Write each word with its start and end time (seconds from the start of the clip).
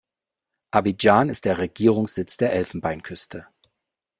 Abidjan 0.71 1.29
ist 1.29 1.45
der 1.45 1.59
Regierungssitz 1.59 2.35
der 2.37 2.53
Elfenbeinküste. 2.53 3.45